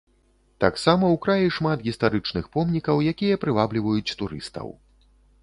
[0.63, 4.67] Таксама ў краі шмат гістарычных помнікаў, якія прывабліваюць турыстаў.